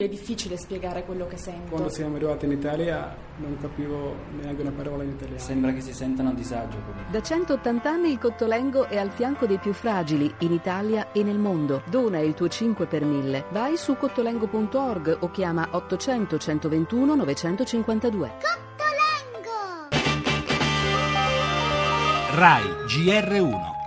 [0.00, 1.70] È difficile spiegare quello che sento.
[1.70, 5.40] Quando siamo arrivati in Italia non capivo neanche una parola in italiano.
[5.40, 6.76] Sembra che si sentano a disagio.
[7.10, 11.38] Da 180 anni il Cottolengo è al fianco dei più fragili in Italia e nel
[11.38, 11.82] mondo.
[11.90, 13.46] Dona il tuo 5 per 1000.
[13.50, 18.32] Vai su cottolengo.org o chiama 800 121 952.
[18.38, 19.88] Cottolengo!
[22.36, 23.77] RAI GR1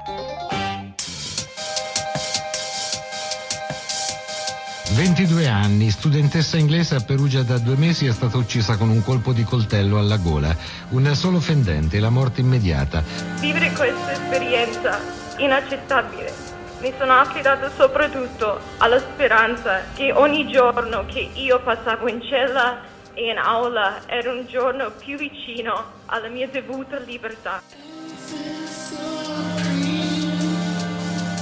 [4.94, 9.32] 22 anni, studentessa inglese a Perugia da due mesi è stata uccisa con un colpo
[9.32, 10.54] di coltello alla gola.
[10.89, 13.01] Un solo fendente, la morte immediata.
[13.39, 15.00] Vivere questa esperienza
[15.38, 16.34] inaccettabile
[16.82, 22.82] mi sono affidata soprattutto alla speranza che ogni giorno che io passavo in cella
[23.14, 27.62] e in aula era un giorno più vicino alla mia dovuta libertà.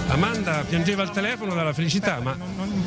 [0.09, 2.35] Amanda piangeva al telefono dalla felicità, ma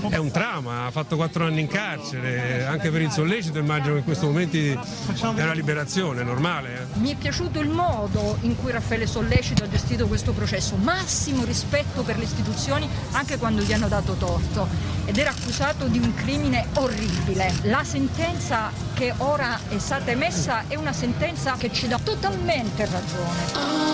[0.09, 4.01] è un trauma, ha fatto quattro anni in carcere, anche per il sollecito immagino che
[4.01, 6.75] in questi momenti è una liberazione, è normale.
[6.75, 6.99] Eh?
[6.99, 12.03] Mi è piaciuto il modo in cui Raffaele Sollecito ha gestito questo processo, massimo rispetto
[12.03, 14.69] per le istituzioni anche quando gli hanno dato torto
[15.05, 17.53] ed era accusato di un crimine orribile.
[17.63, 23.93] La sentenza che ora è stata emessa è una sentenza che ci dà totalmente ragione.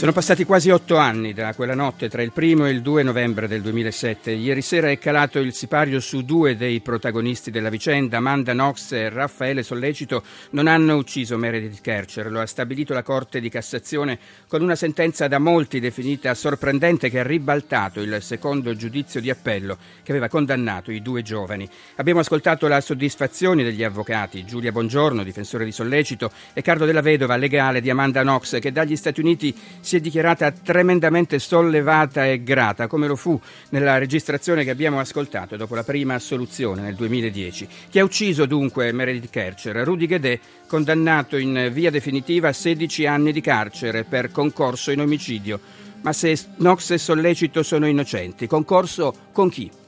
[0.00, 3.46] Sono passati quasi otto anni da quella notte tra il primo e il 2 novembre
[3.46, 4.30] del 2007.
[4.30, 8.16] Ieri sera è calato il sipario su due dei protagonisti della vicenda.
[8.16, 12.30] Amanda Knox e Raffaele Sollecito non hanno ucciso Meredith Kercher.
[12.30, 17.20] Lo ha stabilito la Corte di Cassazione con una sentenza da molti definita sorprendente che
[17.20, 21.68] ha ribaltato il secondo giudizio di appello che aveva condannato i due giovani.
[21.96, 27.36] Abbiamo ascoltato la soddisfazione degli avvocati Giulia Bongiorno, difensore di Sollecito, e Carlo Della Vedova,
[27.36, 29.54] legale di Amanda Knox, che dagli Stati Uniti
[29.90, 35.56] si è dichiarata tremendamente sollevata e grata, come lo fu nella registrazione che abbiamo ascoltato
[35.56, 37.66] dopo la prima assoluzione nel 2010.
[37.90, 39.74] Chi ha ucciso dunque Meredith Kercher?
[39.78, 45.58] Rudy Guedet, condannato in via definitiva a 16 anni di carcere per concorso in omicidio.
[46.02, 49.79] Ma se Knox e Sollecito sono innocenti, concorso con chi?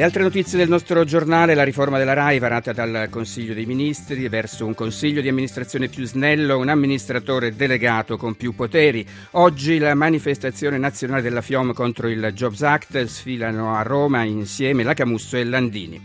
[0.00, 4.26] Le altre notizie del nostro giornale, la riforma della RAI varata dal Consiglio dei Ministri
[4.28, 9.06] verso un Consiglio di amministrazione più snello, un amministratore delegato con più poteri.
[9.32, 14.94] Oggi la manifestazione nazionale della FIOM contro il Jobs Act sfilano a Roma insieme la
[14.94, 16.00] Camusso e Landini.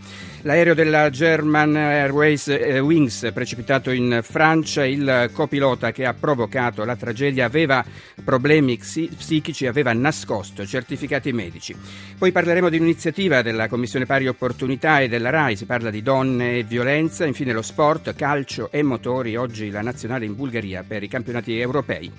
[0.45, 6.95] L'aereo della German Airways eh, Wings precipitato in Francia, il copilota che ha provocato la
[6.95, 7.83] tragedia aveva
[8.23, 11.75] problemi psichici, aveva nascosto certificati medici.
[12.15, 16.57] Poi parleremo di un'iniziativa della Commissione Pari Opportunità e della RAI, si parla di donne
[16.57, 21.07] e violenza, infine lo sport, calcio e motori, oggi la nazionale in Bulgaria per i
[21.07, 22.11] campionati europei.